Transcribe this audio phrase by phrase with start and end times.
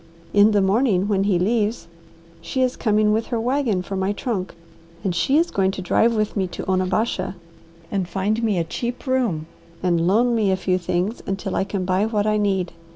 [0.33, 1.87] In the morning, when he leaves,
[2.41, 4.55] she is coming with her wagon for my trunk,
[5.03, 7.35] and she is going to drive with me to Onabasha
[7.91, 9.45] and find me a cheap room
[9.83, 12.73] and loan me a few things, until I can buy what I need.